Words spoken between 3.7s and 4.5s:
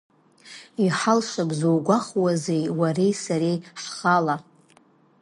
ҳхала.